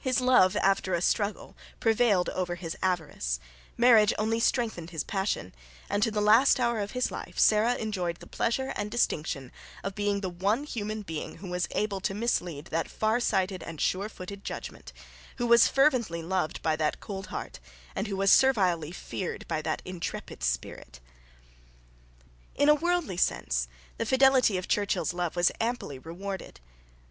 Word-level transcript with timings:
His 0.00 0.20
love, 0.20 0.54
after 0.58 0.92
a 0.92 1.00
struggle, 1.00 1.56
prevailed 1.80 2.28
over 2.28 2.56
his 2.56 2.76
avarice: 2.82 3.40
marriage 3.78 4.12
only 4.18 4.38
strengthened 4.38 4.90
his 4.90 5.02
passion; 5.02 5.54
and, 5.88 6.02
to 6.02 6.10
the 6.10 6.20
last 6.20 6.60
hour 6.60 6.78
of 6.80 6.90
his 6.90 7.10
life, 7.10 7.38
Sarah 7.38 7.76
enjoyed 7.76 8.18
the 8.18 8.26
pleasure 8.26 8.74
and 8.76 8.90
distinction 8.90 9.50
of 9.82 9.94
being 9.94 10.20
the 10.20 10.28
one 10.28 10.64
human 10.64 11.00
being 11.00 11.36
who 11.38 11.48
was 11.48 11.68
able 11.70 12.00
to 12.02 12.12
mislead 12.12 12.66
that 12.66 12.90
farsighted 12.90 13.62
and 13.62 13.80
surefooted 13.80 14.44
judgment, 14.44 14.92
who 15.36 15.46
was 15.46 15.68
fervently 15.68 16.22
loved 16.22 16.60
by 16.60 16.76
that 16.76 17.00
cold 17.00 17.28
heart, 17.28 17.58
and 17.96 18.08
who 18.08 18.16
was 18.18 18.30
servilely 18.30 18.92
feared 18.92 19.48
by 19.48 19.62
that 19.62 19.80
intrepid 19.86 20.42
spirit. 20.42 21.00
In 22.54 22.68
a 22.68 22.74
worldly 22.74 23.16
sense 23.16 23.68
the 23.96 24.04
fidelity 24.04 24.58
of 24.58 24.68
Churchill's 24.68 25.14
love 25.14 25.34
was 25.34 25.50
amply 25.62 25.98
rewarded. 25.98 26.60